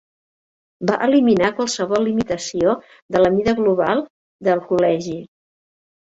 Va 0.91 0.95
eliminar 1.07 1.51
qualsevol 1.59 2.07
limitació 2.11 2.73
de 3.17 3.23
la 3.23 3.31
mida 3.37 3.55
global 3.61 4.03
del 4.49 4.65
Col·legi. 4.73 5.17